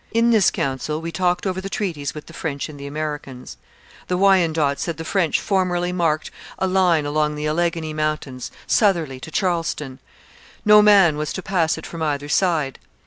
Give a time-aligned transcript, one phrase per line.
[0.13, 3.57] In this council we talked over the treaties with the French and the Americans.
[4.07, 9.29] The Wyandot said the French formerly marked a line along the Alleghany mountains, southerly, to
[9.29, 9.99] Charleston.
[10.65, 12.79] No man was to pass it from either side.